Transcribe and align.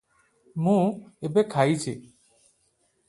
ମୁଁ 0.67 0.79
ଏବେ 1.29 1.43
ଖାଉଛି। 1.55 1.97